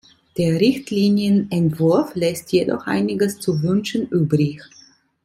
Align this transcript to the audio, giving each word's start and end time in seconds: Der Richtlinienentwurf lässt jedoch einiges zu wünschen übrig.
Der 0.35 0.59
Richtlinienentwurf 0.59 2.15
lässt 2.15 2.51
jedoch 2.51 2.87
einiges 2.87 3.37
zu 3.37 3.61
wünschen 3.61 4.07
übrig. 4.07 4.63